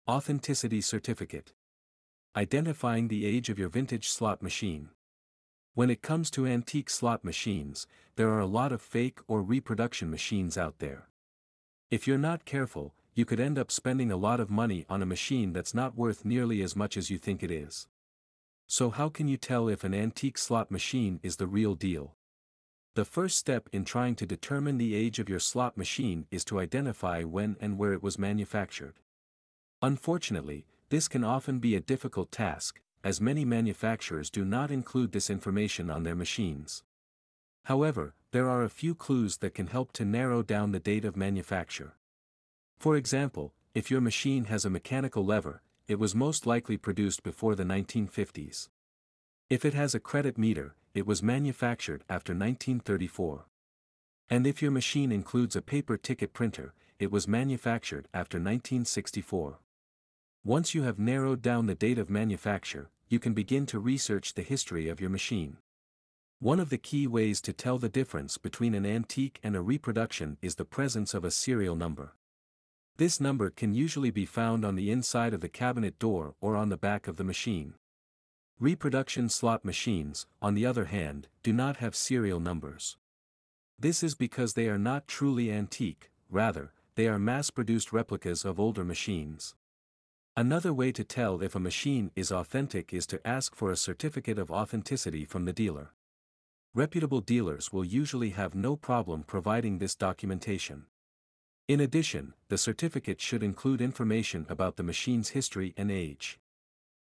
Authenticity 0.09 0.81
certificate. 0.83 1.53
Identifying 2.37 3.09
the 3.09 3.27
age 3.27 3.51
of 3.51 3.59
your 3.59 3.69
vintage 3.69 4.09
slot 4.09 4.41
machine. 4.41 4.91
When 5.75 5.91
it 5.91 6.01
comes 6.01 6.31
to 6.31 6.47
antique 6.47 6.91
slot 6.91 7.25
machines, 7.25 7.89
there 8.15 8.29
are 8.29 8.39
a 8.39 8.47
lot 8.47 8.71
of 8.71 8.81
fake 8.81 9.19
or 9.27 9.43
reproduction 9.43 10.09
machines 10.09 10.57
out 10.57 10.79
there. 10.79 11.09
If 11.91 12.07
you're 12.07 12.19
not 12.19 12.45
careful, 12.45 12.95
you 13.15 13.25
could 13.25 13.41
end 13.41 13.59
up 13.59 13.73
spending 13.73 14.13
a 14.13 14.17
lot 14.17 14.39
of 14.39 14.49
money 14.49 14.87
on 14.89 15.03
a 15.03 15.07
machine 15.07 15.53
that's 15.53 15.75
not 15.75 15.97
worth 15.97 16.25
nearly 16.25 16.63
as 16.63 16.77
much 16.77 16.97
as 16.97 17.11
you 17.11 17.19
think 17.19 17.43
it 17.43 17.51
is. 17.51 17.89
So 18.69 18.91
how 18.91 19.09
can 19.09 19.27
you 19.27 19.37
tell 19.37 19.69
if 19.69 19.83
an 19.83 19.93
antique 19.93 20.39
slot 20.39 20.71
machine 20.71 21.19
is 21.25 21.35
the 21.35 21.49
real 21.49 21.75
deal? 21.75 22.15
The 22.95 23.05
first 23.05 23.39
step 23.39 23.69
in 23.73 23.85
trying 23.85 24.15
to 24.15 24.25
determine 24.25 24.79
the 24.79 24.95
age 24.95 25.19
of 25.19 25.29
your 25.29 25.41
slot 25.41 25.77
machine 25.77 26.29
is 26.31 26.45
to 26.45 26.61
identify 26.61 27.25
when 27.25 27.57
and 27.61 27.77
where 27.77 27.93
it 27.93 28.05
was 28.05 28.21
manufactured. 28.21 29.01
Unfortunately, 29.83 30.67
this 30.89 31.07
can 31.07 31.23
often 31.23 31.59
be 31.59 31.77
a 31.77 31.81
difficult 31.81 32.33
task, 32.33 32.81
as 33.05 33.21
many 33.21 33.45
manufacturers 33.45 34.31
do 34.31 34.45
not 34.45 34.71
include 34.71 35.13
this 35.13 35.29
information 35.29 35.91
on 35.91 36.03
their 36.03 36.15
machines. 36.15 36.83
However, 37.65 38.15
there 38.31 38.49
are 38.49 38.63
a 38.63 38.71
few 38.71 38.95
clues 38.95 39.39
that 39.39 39.55
can 39.55 39.67
help 39.67 39.93
to 39.93 40.05
narrow 40.05 40.43
down 40.43 40.73
the 40.73 40.81
date 40.81 41.05
of 41.05 41.17
manufacture. 41.17 41.95
For 42.79 42.97
example, 42.97 43.53
if 43.75 43.91
your 43.91 44.01
machine 44.01 44.45
has 44.45 44.65
a 44.65 44.71
mechanical 44.71 45.25
lever, 45.25 45.63
it 45.87 45.99
was 45.99 46.15
most 46.15 46.47
likely 46.47 46.77
produced 46.77 47.23
before 47.23 47.55
the 47.55 47.65
1950s. 47.65 48.69
If 49.51 49.65
it 49.65 49.75
has 49.75 49.95
a 49.95 50.01
credit 50.01 50.39
meter, 50.39 50.75
it 50.95 51.07
was 51.07 51.23
manufactured 51.23 52.03
after 52.09 52.33
1934. 52.33 53.47
And 54.31 54.47
if 54.47 54.63
your 54.63 54.71
machine 54.71 55.13
includes 55.13 55.55
a 55.55 55.63
paper 55.63 55.97
ticket 55.97 56.33
printer, 56.33 56.73
it 56.99 57.13
was 57.13 57.29
manufactured 57.29 58.09
after 58.15 58.39
1964. 58.39 59.59
Once 60.47 60.77
you 60.77 60.85
have 60.85 60.97
narrowed 60.97 61.43
down 61.43 61.67
the 61.67 61.75
date 61.75 61.99
of 61.99 62.09
manufacture, 62.09 62.89
you 63.09 63.19
can 63.19 63.35
begin 63.35 63.67
to 63.67 63.81
research 63.81 64.35
the 64.35 64.43
history 64.43 64.89
of 64.89 65.01
your 65.01 65.11
machine. 65.11 65.57
One 66.39 66.61
of 66.61 66.71
the 66.71 66.79
key 66.79 67.09
ways 67.09 67.41
to 67.41 67.53
tell 67.53 67.79
the 67.79 67.89
difference 67.89 68.39
between 68.39 68.73
an 68.73 68.87
antique 68.87 69.41
and 69.43 69.57
a 69.57 69.61
reproduction 69.61 70.37
is 70.41 70.55
the 70.55 70.65
presence 70.65 71.15
of 71.15 71.25
a 71.25 71.33
serial 71.33 71.75
number. 71.75 72.15
This 72.97 73.21
number 73.21 73.51
can 73.51 73.75
usually 73.75 74.13
be 74.13 74.25
found 74.25 74.65
on 74.65 74.77
the 74.77 74.89
inside 74.89 75.35
of 75.35 75.41
the 75.41 75.49
cabinet 75.49 75.99
door 75.99 76.37
or 76.41 76.55
on 76.55 76.69
the 76.69 76.77
back 76.77 77.09
of 77.09 77.17
the 77.17 77.25
machine. 77.25 77.75
Reproduction 78.61 79.29
slot 79.29 79.65
machines, 79.65 80.29
on 80.41 80.55
the 80.55 80.65
other 80.65 80.85
hand, 80.85 81.27
do 81.43 81.53
not 81.53 81.79
have 81.79 81.97
serial 81.97 82.39
numbers. 82.39 82.97
This 83.81 84.01
is 84.01 84.15
because 84.15 84.53
they 84.53 84.69
are 84.69 84.79
not 84.79 85.09
truly 85.09 85.51
antique, 85.51 86.13
rather, 86.31 86.71
they 86.95 87.09
are 87.09 87.19
mass-produced 87.19 87.93
replicas 87.93 88.45
of 88.45 88.61
older 88.61 88.85
machines. 88.85 89.57
Another 90.39 90.75
way 90.75 90.93
to 90.93 91.03
tell 91.03 91.41
if 91.41 91.55
a 91.55 91.61
machine 91.61 92.11
is 92.15 92.31
authentic 92.31 92.93
is 92.93 93.07
to 93.07 93.27
ask 93.27 93.55
for 93.55 93.71
a 93.71 93.77
certificate 93.77 94.39
of 94.39 94.51
authenticity 94.51 95.25
from 95.25 95.47
the 95.47 95.53
dealer. 95.53 95.93
Reputable 96.75 97.23
dealers 97.23 97.73
will 97.73 97.87
usually 97.87 98.31
have 98.31 98.55
no 98.55 98.77
problem 98.77 99.23
providing 99.23 99.79
this 99.79 99.95
documentation. 99.95 100.85
In 101.69 101.81
addition, 101.81 102.35
the 102.49 102.59
certificate 102.59 103.19
should 103.19 103.43
include 103.43 103.81
information 103.81 104.45
about 104.51 104.77
the 104.77 104.83
machine's 104.83 105.31
history 105.31 105.73
and 105.75 105.91
age. 105.91 106.39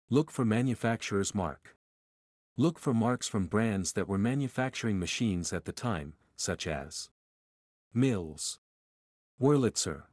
Look 0.07 0.29
for 0.29 0.45
manufacturer's 0.45 1.33
mark. 1.33 1.75
Look 2.57 2.77
for 2.77 2.93
marks 2.93 3.27
from 3.27 3.47
brands 3.47 3.93
that 3.93 4.07
were 4.07 4.19
manufacturing 4.19 4.99
machines 4.99 5.51
at 5.51 5.65
the 5.65 5.73
time, 5.73 6.13
such 6.35 6.67
as 6.67 7.09
Mills, 7.91 8.59
Wurlitzer, 9.41 10.03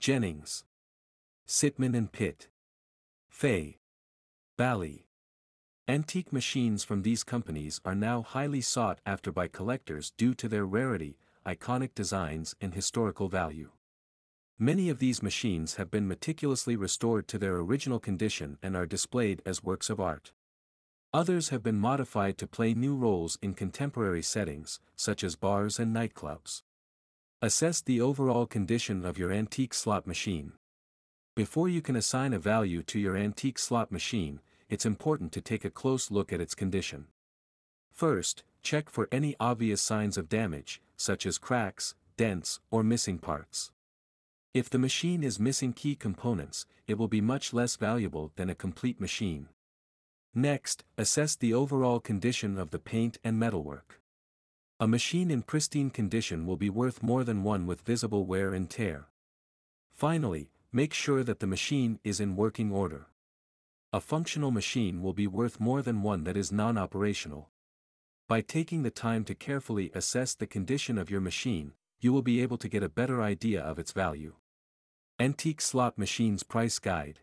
Jennings, 0.00 0.64
Sittman 1.46 1.96
and 1.96 2.10
Pitt, 2.10 2.48
Fey, 3.28 3.78
Bally. 4.56 5.06
Antique 5.88 6.32
machines 6.32 6.84
from 6.84 7.02
these 7.02 7.24
companies 7.24 7.80
are 7.84 7.94
now 7.94 8.22
highly 8.22 8.60
sought 8.60 9.00
after 9.04 9.32
by 9.32 9.48
collectors 9.48 10.12
due 10.16 10.34
to 10.34 10.48
their 10.48 10.64
rarity, 10.64 11.18
iconic 11.44 11.94
designs 11.94 12.54
and 12.60 12.74
historical 12.74 13.28
value. 13.28 13.70
Many 14.58 14.88
of 14.88 15.00
these 15.00 15.22
machines 15.22 15.74
have 15.74 15.90
been 15.90 16.06
meticulously 16.06 16.76
restored 16.76 17.26
to 17.28 17.38
their 17.38 17.56
original 17.56 17.98
condition 17.98 18.58
and 18.62 18.76
are 18.76 18.86
displayed 18.86 19.42
as 19.44 19.64
works 19.64 19.90
of 19.90 19.98
art. 19.98 20.32
Others 21.12 21.48
have 21.48 21.62
been 21.62 21.78
modified 21.78 22.38
to 22.38 22.46
play 22.46 22.72
new 22.72 22.94
roles 22.94 23.36
in 23.42 23.54
contemporary 23.54 24.22
settings, 24.22 24.80
such 24.94 25.24
as 25.24 25.36
bars 25.36 25.78
and 25.78 25.94
nightclubs. 25.94 26.62
Assess 27.42 27.80
the 27.80 28.00
overall 28.00 28.46
condition 28.46 29.04
of 29.04 29.18
your 29.18 29.32
antique 29.32 29.74
slot 29.74 30.06
machine. 30.06 30.52
Before 31.34 31.66
you 31.66 31.80
can 31.80 31.96
assign 31.96 32.34
a 32.34 32.38
value 32.38 32.82
to 32.82 33.00
your 33.00 33.16
antique 33.16 33.58
slot 33.58 33.90
machine, 33.90 34.40
it's 34.68 34.84
important 34.84 35.32
to 35.32 35.40
take 35.40 35.64
a 35.64 35.70
close 35.70 36.10
look 36.10 36.30
at 36.30 36.42
its 36.42 36.54
condition. 36.54 37.06
First, 37.90 38.42
check 38.62 38.90
for 38.90 39.08
any 39.10 39.34
obvious 39.40 39.80
signs 39.80 40.18
of 40.18 40.28
damage, 40.28 40.82
such 40.94 41.24
as 41.24 41.38
cracks, 41.38 41.94
dents, 42.18 42.60
or 42.70 42.82
missing 42.82 43.18
parts. 43.18 43.72
If 44.52 44.68
the 44.68 44.78
machine 44.78 45.24
is 45.24 45.40
missing 45.40 45.72
key 45.72 45.94
components, 45.94 46.66
it 46.86 46.98
will 46.98 47.08
be 47.08 47.22
much 47.22 47.54
less 47.54 47.76
valuable 47.76 48.32
than 48.36 48.50
a 48.50 48.54
complete 48.54 49.00
machine. 49.00 49.48
Next, 50.34 50.84
assess 50.98 51.34
the 51.34 51.54
overall 51.54 51.98
condition 51.98 52.58
of 52.58 52.72
the 52.72 52.78
paint 52.78 53.16
and 53.24 53.38
metalwork. 53.38 54.02
A 54.78 54.86
machine 54.86 55.30
in 55.30 55.40
pristine 55.40 55.88
condition 55.88 56.46
will 56.46 56.58
be 56.58 56.68
worth 56.68 57.02
more 57.02 57.24
than 57.24 57.42
one 57.42 57.66
with 57.66 57.80
visible 57.80 58.26
wear 58.26 58.52
and 58.52 58.68
tear. 58.68 59.06
Finally, 59.90 60.50
make 60.72 60.94
sure 60.94 61.22
that 61.22 61.40
the 61.40 61.46
machine 61.46 61.98
is 62.02 62.18
in 62.18 62.34
working 62.34 62.72
order. 62.72 63.06
A 63.92 64.00
functional 64.00 64.50
machine 64.50 65.02
will 65.02 65.12
be 65.12 65.26
worth 65.26 65.60
more 65.60 65.82
than 65.82 66.02
one 66.02 66.24
that 66.24 66.36
is 66.36 66.50
non-operational. 66.50 67.50
By 68.26 68.40
taking 68.40 68.82
the 68.82 68.90
time 68.90 69.24
to 69.24 69.34
carefully 69.34 69.90
assess 69.94 70.34
the 70.34 70.46
condition 70.46 70.96
of 70.96 71.10
your 71.10 71.20
machine, 71.20 71.72
you 72.00 72.10
will 72.10 72.22
be 72.22 72.40
able 72.40 72.56
to 72.56 72.68
get 72.68 72.82
a 72.82 72.88
better 72.88 73.20
idea 73.20 73.60
of 73.60 73.78
its 73.78 73.92
value. 73.92 74.34
Antique 75.18 75.60
Slot 75.60 75.98
Machines 75.98 76.42
Price 76.42 76.78
Guide 76.78 77.20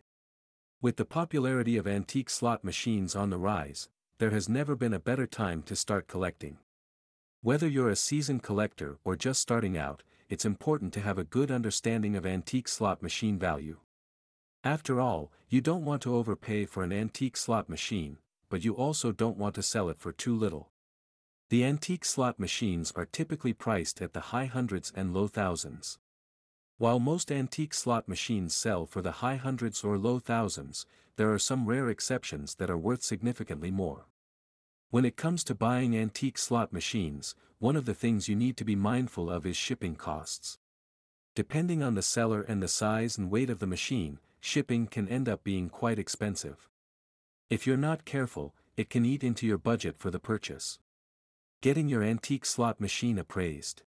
With 0.80 0.96
the 0.96 1.04
popularity 1.04 1.76
of 1.76 1.88
antique 1.88 2.30
slot 2.30 2.62
machines 2.62 3.16
on 3.16 3.30
the 3.30 3.38
rise, 3.38 3.88
there 4.18 4.30
has 4.30 4.48
never 4.48 4.76
been 4.76 4.94
a 4.94 5.00
better 5.00 5.26
time 5.26 5.64
to 5.64 5.74
start 5.74 6.06
collecting. 6.06 6.58
Whether 7.42 7.66
you're 7.66 7.90
a 7.90 7.96
seasoned 7.96 8.44
collector 8.44 8.98
or 9.02 9.16
just 9.16 9.40
starting 9.40 9.76
out, 9.76 10.04
it's 10.30 10.44
important 10.44 10.92
to 10.92 11.00
have 11.00 11.18
a 11.18 11.24
good 11.24 11.50
understanding 11.50 12.14
of 12.14 12.24
antique 12.24 12.68
slot 12.68 13.02
machine 13.02 13.36
value. 13.36 13.78
After 14.62 15.00
all, 15.00 15.32
you 15.48 15.60
don't 15.60 15.84
want 15.84 16.02
to 16.02 16.14
overpay 16.14 16.66
for 16.66 16.84
an 16.84 16.92
antique 16.92 17.36
slot 17.36 17.68
machine, 17.68 18.18
but 18.48 18.64
you 18.64 18.74
also 18.74 19.10
don't 19.10 19.36
want 19.36 19.56
to 19.56 19.62
sell 19.62 19.88
it 19.88 19.98
for 19.98 20.12
too 20.12 20.36
little. 20.36 20.70
The 21.48 21.64
antique 21.64 22.04
slot 22.04 22.38
machines 22.38 22.92
are 22.94 23.06
typically 23.06 23.52
priced 23.52 24.00
at 24.00 24.12
the 24.12 24.20
high 24.30 24.44
hundreds 24.44 24.92
and 24.94 25.12
low 25.12 25.26
thousands. 25.26 25.98
While 26.78 27.00
most 27.00 27.32
antique 27.32 27.74
slot 27.74 28.06
machines 28.06 28.54
sell 28.54 28.86
for 28.86 29.02
the 29.02 29.18
high 29.20 29.36
hundreds 29.36 29.82
or 29.82 29.98
low 29.98 30.20
thousands, 30.20 30.86
there 31.16 31.32
are 31.32 31.40
some 31.40 31.66
rare 31.66 31.90
exceptions 31.90 32.54
that 32.54 32.70
are 32.70 32.78
worth 32.78 33.02
significantly 33.02 33.72
more. 33.72 34.06
When 34.90 35.04
it 35.04 35.16
comes 35.16 35.44
to 35.44 35.54
buying 35.54 35.96
antique 35.96 36.36
slot 36.36 36.72
machines, 36.72 37.36
one 37.60 37.76
of 37.76 37.84
the 37.84 37.94
things 37.94 38.28
you 38.28 38.34
need 38.34 38.56
to 38.56 38.64
be 38.64 38.74
mindful 38.74 39.30
of 39.30 39.46
is 39.46 39.56
shipping 39.56 39.94
costs. 39.94 40.58
Depending 41.36 41.80
on 41.80 41.94
the 41.94 42.02
seller 42.02 42.42
and 42.42 42.60
the 42.60 42.66
size 42.66 43.16
and 43.16 43.30
weight 43.30 43.50
of 43.50 43.60
the 43.60 43.68
machine, 43.68 44.18
shipping 44.40 44.88
can 44.88 45.06
end 45.06 45.28
up 45.28 45.44
being 45.44 45.68
quite 45.68 46.00
expensive. 46.00 46.68
If 47.48 47.68
you're 47.68 47.76
not 47.76 48.04
careful, 48.04 48.52
it 48.76 48.90
can 48.90 49.06
eat 49.06 49.22
into 49.22 49.46
your 49.46 49.58
budget 49.58 49.96
for 49.96 50.10
the 50.10 50.18
purchase. 50.18 50.80
Getting 51.60 51.88
your 51.88 52.02
antique 52.02 52.44
slot 52.44 52.80
machine 52.80 53.16
appraised. 53.16 53.82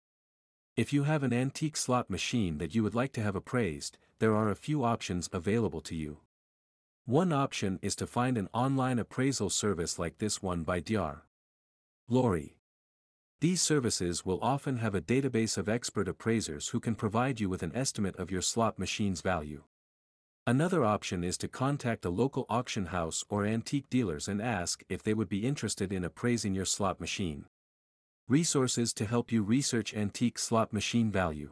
If 0.77 0.93
you 0.93 1.03
have 1.03 1.25
an 1.25 1.33
antique 1.33 1.77
slot 1.77 2.11
machine 2.11 2.59
that 2.59 2.77
you 2.77 2.85
would 2.85 2.95
like 2.95 3.13
to 3.15 3.23
have 3.23 3.35
appraised, 3.35 3.99
there 4.21 4.37
are 4.37 4.51
a 4.51 4.55
few 4.55 4.85
options 4.85 5.29
available 5.33 5.81
to 5.81 5.97
you. 5.97 6.19
One 7.07 7.33
option 7.33 7.81
is 7.83 7.97
to 7.97 8.07
find 8.07 8.39
an 8.39 8.49
online 8.55 9.01
appraisal 9.01 9.51
service 9.51 9.99
like 9.99 10.19
this 10.19 10.41
one 10.41 10.63
by 10.63 10.79
DR. 10.79 11.23
Lori. 12.09 12.55
These 13.41 13.61
services 13.61 14.25
will 14.25 14.39
often 14.41 14.77
have 14.77 14.95
a 14.95 15.01
database 15.01 15.59
of 15.59 15.69
expert 15.69 16.07
appraisers 16.07 16.69
who 16.69 16.79
can 16.79 16.95
provide 16.95 17.41
you 17.41 17.49
with 17.49 17.65
an 17.65 17.73
estimate 17.75 18.15
of 18.21 18.31
your 18.31 18.41
slot 18.41 18.79
machine's 18.79 19.21
value. 19.21 19.65
Another 20.47 20.85
option 20.85 21.25
is 21.25 21.37
to 21.39 21.49
contact 21.49 22.05
a 22.05 22.11
local 22.11 22.47
auction 22.49 22.87
house 22.87 23.25
or 23.29 23.45
antique 23.45 23.91
dealers 23.91 24.29
and 24.29 24.41
ask 24.41 24.85
if 24.89 25.03
they 25.03 25.13
would 25.13 25.29
be 25.29 25.45
interested 25.45 25.93
in 25.93 26.05
appraising 26.05 26.55
your 26.55 26.65
slot 26.65 27.01
machine. 27.01 27.47
Resources 28.29 28.93
to 28.93 29.07
help 29.07 29.33
you 29.33 29.43
research 29.43 29.93
antique 29.93 30.39
slot 30.39 30.73
machine 30.73 31.11
value. 31.11 31.51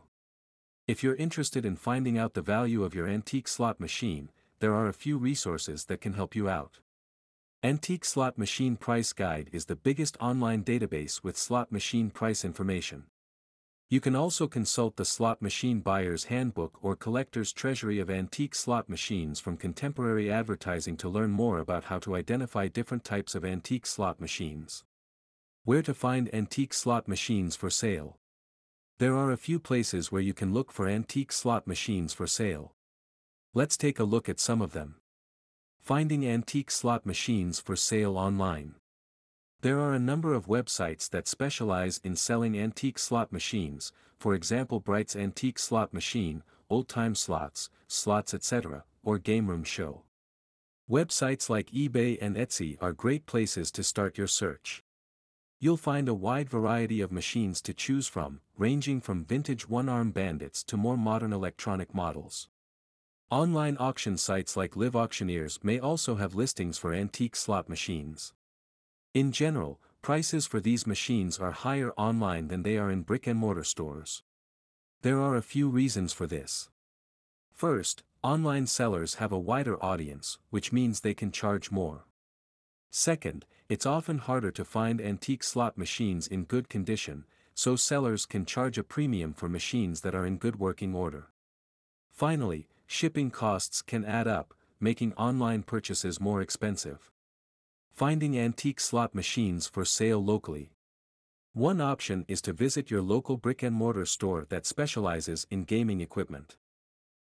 If 0.87 1.03
you're 1.03 1.17
interested 1.17 1.67
in 1.67 1.75
finding 1.75 2.17
out 2.17 2.35
the 2.35 2.41
value 2.41 2.85
of 2.85 2.95
your 2.95 3.09
antique 3.09 3.49
slot 3.49 3.81
machine, 3.81 4.31
there 4.61 4.75
are 4.75 4.89
a 4.89 4.93
few 4.93 5.17
resources 5.17 5.87
that 5.87 6.03
can 6.03 6.13
help 6.13 6.37
you 6.37 6.49
out. 6.49 6.81
Antique 7.63 8.05
Slot 8.05 8.39
Machine 8.39 8.77
Price 8.77 9.13
Guide 9.13 9.49
is 9.53 9.65
the 9.65 9.77
biggest 9.77 10.17
online 10.21 10.63
database 10.63 11.25
with 11.25 11.37
slot 11.37 11.73
machine 11.73 12.11
price 12.11 12.45
information. 12.45 13.05
You 13.89 14.01
can 14.01 14.15
also 14.15 14.47
consult 14.47 14.97
the 14.97 15.05
Slot 15.05 15.43
Machine 15.43 15.81
Buyer's 15.81 16.25
Handbook 16.25 16.79
or 16.81 16.95
Collector's 16.95 17.53
Treasury 17.53 17.99
of 17.99 18.09
Antique 18.09 18.55
Slot 18.55 18.89
Machines 18.89 19.41
from 19.41 19.57
contemporary 19.57 20.31
advertising 20.31 20.97
to 20.99 21.09
learn 21.09 21.31
more 21.31 21.59
about 21.59 21.85
how 21.85 21.99
to 22.01 22.15
identify 22.15 22.69
different 22.69 23.03
types 23.03 23.35
of 23.35 23.45
antique 23.45 23.87
slot 23.87 24.21
machines. 24.21 24.85
Where 25.65 25.83
to 25.83 25.93
find 25.93 26.33
antique 26.35 26.73
slot 26.73 27.09
machines 27.09 27.57
for 27.57 27.69
sale. 27.69 28.17
There 28.99 29.17
are 29.17 29.33
a 29.33 29.37
few 29.37 29.59
places 29.59 30.13
where 30.13 30.23
you 30.23 30.35
can 30.35 30.53
look 30.53 30.71
for 30.71 30.87
antique 30.87 31.33
slot 31.33 31.67
machines 31.67 32.13
for 32.13 32.27
sale. 32.27 32.75
Let's 33.53 33.77
take 33.77 33.99
a 33.99 34.05
look 34.05 34.29
at 34.29 34.39
some 34.39 34.63
of 34.63 34.71
them. 34.71 34.95
Finding 35.81 36.25
antique 36.25 36.71
slot 36.71 37.05
machines 37.05 37.59
for 37.59 37.75
sale 37.75 38.17
online. 38.17 38.77
There 39.63 39.81
are 39.81 39.93
a 39.93 39.99
number 39.99 40.35
of 40.35 40.47
websites 40.47 41.11
that 41.11 41.27
specialize 41.27 42.01
in 42.05 42.15
selling 42.15 42.57
antique 42.57 42.97
slot 42.97 43.33
machines, 43.33 43.93
for 44.19 44.35
example 44.35 44.79
Bright's 44.79 45.17
Antique 45.17 45.59
Slot 45.59 45.93
Machine, 45.93 46.45
Old 46.69 46.89
Time 46.89 47.17
Slots, 47.17 47.71
Slots 47.89 48.35
etc., 48.35 48.85
or 49.03 49.19
Game 49.19 49.49
Room 49.49 49.65
Show. 49.65 50.03
Websites 50.89 51.51
like 51.51 51.73
eBay 51.73 52.19
and 52.23 52.37
Etsy 52.37 52.77
are 52.81 52.93
great 52.93 53.27
places 53.27 53.73
to 53.73 53.83
start 53.83 54.17
your 54.17 54.29
search. 54.29 54.85
You'll 55.59 55.77
find 55.77 56.09
a 56.09 56.15
wide 56.15 56.49
variety 56.49 57.01
of 57.01 57.11
machines 57.11 57.61
to 57.63 57.75
choose 57.75 58.07
from, 58.07 58.43
ranging 58.57 59.01
from 59.01 59.25
vintage 59.25 59.69
one-arm 59.69 60.13
bandits 60.13 60.63
to 60.65 60.77
more 60.77 60.97
modern 60.97 61.33
electronic 61.33 61.93
models. 61.93 62.49
Online 63.31 63.77
auction 63.79 64.17
sites 64.17 64.57
like 64.57 64.75
Live 64.75 64.97
Auctioneers 64.97 65.61
may 65.63 65.79
also 65.79 66.17
have 66.17 66.35
listings 66.35 66.79
for 66.79 66.93
antique 66.93 67.37
slot 67.37 67.69
machines. 67.69 68.33
In 69.15 69.31
general, 69.31 69.79
prices 70.03 70.49
for 70.49 70.59
these 70.59 70.85
machines 70.85 71.39
are 71.39 71.53
higher 71.53 71.93
online 71.93 72.49
than 72.49 72.65
they 72.65 72.77
are 72.77 72.91
in 72.91 73.03
brick-and-mortar 73.03 73.63
stores. 73.63 74.25
There 75.03 75.21
are 75.21 75.37
a 75.37 75.43
few 75.43 75.69
reasons 75.69 76.13
for 76.13 76.27
this. 76.27 76.71
First, 77.53 78.03
online 78.25 78.67
sellers 78.67 79.15
have 79.15 79.31
a 79.31 79.39
wider 79.39 79.81
audience, 79.81 80.39
which 80.51 80.73
means 80.73 80.99
they 80.99 81.15
can 81.15 81.31
charge 81.31 81.71
more. 81.71 82.07
Second, 82.91 83.47
it's 83.69 83.87
often 83.87 84.19
harder 84.19 84.51
to 84.51 84.65
find 84.65 85.01
antique 85.01 85.45
slot 85.45 85.79
machines 85.79 86.27
in 86.27 86.47
good 86.47 86.69
condition, 86.69 87.27
so 87.55 87.77
sellers 87.77 88.27
can 88.27 88.45
charge 88.45 88.77
a 88.77 88.83
premium 88.83 89.35
for 89.35 89.49
machines 89.49 90.01
that 90.01 90.17
are 90.17 90.27
in 90.27 90.37
good 90.37 90.59
working 90.59 90.97
order. 90.97 91.29
Finally, 92.11 92.67
shipping 92.91 93.31
costs 93.31 93.83
can 93.83 94.05
add 94.05 94.27
up, 94.27 94.53
making 94.81 95.13
online 95.13 95.63
purchases 95.63 96.21
more 96.21 96.43
expensive. 96.43 97.09
Finding 97.93 98.37
antique 98.37 98.81
slot 98.81 99.15
machines 99.15 99.69
for 99.69 99.85
sale 99.85 100.23
locally. 100.23 100.73
One 101.53 101.81
option 101.81 102.25
is 102.27 102.43
to 102.43 102.53
visit 102.53 102.91
your 102.91 103.01
local 103.01 103.37
brick-and-mortar 103.37 104.07
store 104.07 104.45
that 104.49 104.67
specializes 104.67 105.47
in 105.53 105.63
gaming 105.63 106.01
equipment. 106.01 106.57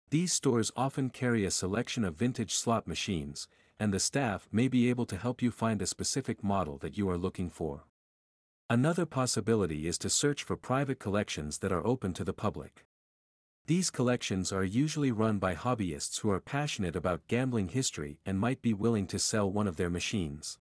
These 0.09 0.33
stores 0.33 0.73
often 0.77 1.11
carry 1.11 1.45
a 1.45 1.51
selection 1.51 2.05
of 2.05 2.17
vintage 2.17 2.55
slot 2.55 2.89
machines, 2.89 3.47
and 3.79 3.93
the 3.93 4.01
staff 4.01 4.49
may 4.51 4.67
be 4.67 4.89
able 4.89 5.05
to 5.05 5.19
help 5.19 5.43
you 5.43 5.51
find 5.51 5.83
a 5.83 5.87
specific 5.87 6.43
model 6.43 6.79
that 6.79 6.97
you 6.97 7.11
are 7.11 7.19
looking 7.19 7.51
for. 7.51 7.85
Another 8.71 9.05
possibility 9.05 9.87
is 9.87 9.99
to 9.99 10.09
search 10.09 10.43
for 10.43 10.57
private 10.57 10.99
collections 10.99 11.59
that 11.59 11.71
are 11.71 11.87
open 11.87 12.15
to 12.15 12.25
the 12.25 12.33
public. 12.33 12.87
These 13.71 13.93
collections 13.93 14.51
are 14.51 14.65
usually 14.65 15.13
run 15.13 15.39
by 15.39 15.55
hobbyists 15.55 16.19
who 16.19 16.31
are 16.33 16.41
passionate 16.41 16.97
about 16.97 17.29
gambling 17.29 17.69
history 17.69 18.19
and 18.27 18.37
might 18.37 18.61
be 18.61 18.75
willing 18.75 19.07
to 19.07 19.19
sell 19.21 19.49
one 19.49 19.69
of 19.69 19.77
their 19.77 19.89
machines. 19.89 20.59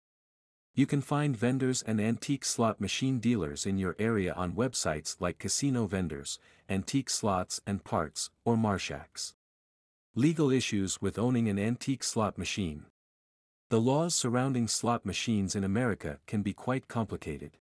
You 0.73 0.87
can 0.87 1.01
find 1.01 1.37
vendors 1.37 1.83
and 1.83 2.01
antique 2.01 2.43
slot 2.43 2.81
machine 2.81 3.19
dealers 3.19 3.67
in 3.67 3.77
your 3.77 3.95
area 3.99 4.33
on 4.33 4.53
websites 4.53 5.17
like 5.19 5.37
Casino 5.37 5.85
Vendors, 5.85 6.39
Antique 6.67 7.11
Slots 7.11 7.61
and 7.67 7.83
Parts, 7.83 8.31
or 8.43 8.57
Marshacks. 8.57 9.35
Legal 10.15 10.49
issues 10.49 10.99
with 10.99 11.19
owning 11.19 11.47
an 11.47 11.59
antique 11.59 12.03
slot 12.03 12.39
machine. 12.39 12.85
The 13.69 13.79
laws 13.79 14.15
surrounding 14.15 14.67
slot 14.67 15.05
machines 15.05 15.55
in 15.55 15.63
America 15.63 16.21
can 16.25 16.41
be 16.41 16.53
quite 16.53 16.87
complicated. 16.87 17.59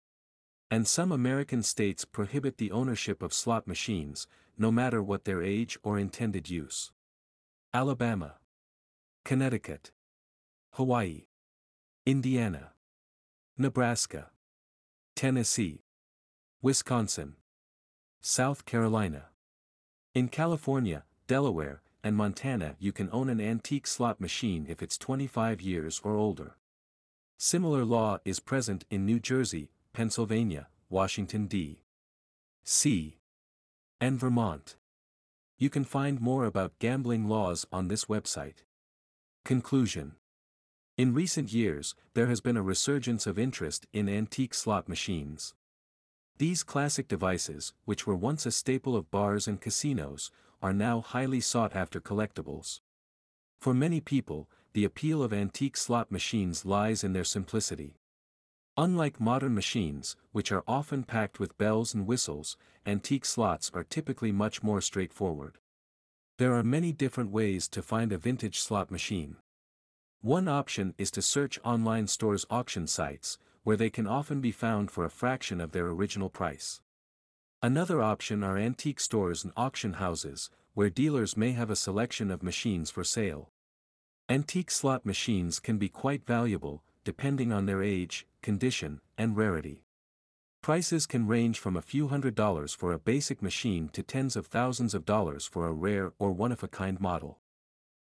And 0.70 0.86
some 0.86 1.12
American 1.12 1.62
states 1.62 2.04
prohibit 2.04 2.58
the 2.58 2.72
ownership 2.72 3.22
of 3.22 3.32
slot 3.32 3.66
machines, 3.66 4.26
no 4.58 4.72
matter 4.72 5.02
what 5.02 5.24
their 5.24 5.42
age 5.42 5.78
or 5.82 5.98
intended 5.98 6.50
use. 6.50 6.90
Alabama, 7.72 8.34
Connecticut, 9.24 9.92
Hawaii, 10.72 11.26
Indiana, 12.04 12.72
Nebraska, 13.56 14.30
Tennessee, 15.14 15.82
Wisconsin, 16.62 17.36
South 18.20 18.64
Carolina. 18.64 19.26
In 20.14 20.28
California, 20.28 21.04
Delaware, 21.26 21.82
and 22.02 22.16
Montana 22.16 22.76
you 22.78 22.92
can 22.92 23.08
own 23.12 23.28
an 23.28 23.40
antique 23.40 23.86
slot 23.86 24.20
machine 24.20 24.66
if 24.68 24.82
it's 24.82 24.98
25 24.98 25.60
years 25.60 26.00
or 26.04 26.14
older. 26.14 26.56
Similar 27.36 27.84
law 27.84 28.18
is 28.24 28.40
present 28.40 28.84
in 28.90 29.04
New 29.04 29.20
Jersey, 29.20 29.70
Pennsylvania, 29.96 30.68
Washington, 30.90 31.46
D.C., 31.46 33.16
and 33.98 34.20
Vermont. 34.20 34.76
You 35.56 35.70
can 35.70 35.84
find 35.84 36.20
more 36.20 36.44
about 36.44 36.78
gambling 36.78 37.30
laws 37.30 37.64
on 37.72 37.88
this 37.88 38.04
website. 38.04 38.56
Conclusion 39.42 40.16
In 40.98 41.14
recent 41.14 41.50
years, 41.50 41.94
there 42.12 42.26
has 42.26 42.42
been 42.42 42.58
a 42.58 42.62
resurgence 42.62 43.26
of 43.26 43.38
interest 43.38 43.86
in 43.94 44.06
antique 44.06 44.52
slot 44.52 44.86
machines. 44.86 45.54
These 46.36 46.62
classic 46.62 47.08
devices, 47.08 47.72
which 47.86 48.06
were 48.06 48.14
once 48.14 48.44
a 48.44 48.52
staple 48.52 48.96
of 48.96 49.10
bars 49.10 49.48
and 49.48 49.58
casinos, 49.58 50.30
are 50.60 50.74
now 50.74 51.00
highly 51.00 51.40
sought 51.40 51.74
after 51.74 52.02
collectibles. 52.02 52.80
For 53.62 53.72
many 53.72 54.02
people, 54.02 54.50
the 54.74 54.84
appeal 54.84 55.22
of 55.22 55.32
antique 55.32 55.78
slot 55.78 56.12
machines 56.12 56.66
lies 56.66 57.02
in 57.02 57.14
their 57.14 57.24
simplicity. 57.24 57.96
Unlike 58.78 59.20
modern 59.20 59.54
machines, 59.54 60.16
which 60.32 60.52
are 60.52 60.62
often 60.68 61.02
packed 61.02 61.40
with 61.40 61.56
bells 61.56 61.94
and 61.94 62.06
whistles, 62.06 62.58
antique 62.84 63.24
slots 63.24 63.70
are 63.72 63.84
typically 63.84 64.32
much 64.32 64.62
more 64.62 64.82
straightforward. 64.82 65.56
There 66.36 66.52
are 66.52 66.62
many 66.62 66.92
different 66.92 67.30
ways 67.30 67.68
to 67.68 67.80
find 67.80 68.12
a 68.12 68.18
vintage 68.18 68.58
slot 68.58 68.90
machine. 68.90 69.36
One 70.20 70.46
option 70.46 70.94
is 70.98 71.10
to 71.12 71.22
search 71.22 71.58
online 71.64 72.06
stores 72.06 72.44
auction 72.50 72.86
sites, 72.86 73.38
where 73.62 73.78
they 73.78 73.88
can 73.88 74.06
often 74.06 74.42
be 74.42 74.52
found 74.52 74.90
for 74.90 75.06
a 75.06 75.10
fraction 75.10 75.58
of 75.58 75.72
their 75.72 75.86
original 75.86 76.28
price. 76.28 76.82
Another 77.62 78.02
option 78.02 78.44
are 78.44 78.58
antique 78.58 79.00
stores 79.00 79.42
and 79.42 79.54
auction 79.56 79.94
houses, 79.94 80.50
where 80.74 80.90
dealers 80.90 81.34
may 81.34 81.52
have 81.52 81.70
a 81.70 81.76
selection 81.76 82.30
of 82.30 82.42
machines 82.42 82.90
for 82.90 83.04
sale. 83.04 83.48
Antique 84.28 84.70
slot 84.70 85.06
machines 85.06 85.60
can 85.60 85.78
be 85.78 85.88
quite 85.88 86.26
valuable, 86.26 86.82
depending 87.04 87.52
on 87.52 87.64
their 87.64 87.82
age, 87.82 88.26
condition, 88.46 89.00
and 89.18 89.36
rarity. 89.36 89.82
Prices 90.62 91.04
can 91.04 91.26
range 91.26 91.58
from 91.58 91.76
a 91.76 91.82
few 91.82 92.06
hundred 92.06 92.36
dollars 92.36 92.72
for 92.72 92.92
a 92.92 92.98
basic 93.12 93.42
machine 93.42 93.88
to 93.88 94.04
tens 94.04 94.36
of 94.36 94.46
thousands 94.46 94.94
of 94.94 95.04
dollars 95.04 95.46
for 95.46 95.66
a 95.66 95.72
rare 95.72 96.12
or 96.20 96.30
one-of-a-kind 96.30 97.00
model. 97.00 97.40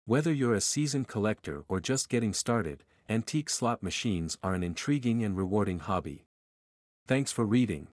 Whether 0.06 0.32
you're 0.32 0.56
a 0.56 0.60
seasoned 0.60 1.06
collector 1.06 1.64
or 1.68 1.78
just 1.78 2.08
getting 2.08 2.32
started, 2.32 2.82
antique 3.08 3.48
slot 3.48 3.80
machines 3.80 4.36
are 4.42 4.54
an 4.54 4.64
intriguing 4.64 5.22
and 5.22 5.36
rewarding 5.36 5.78
hobby. 5.78 6.26
Thanks 7.06 7.30
for 7.30 7.44
reading. 7.46 7.93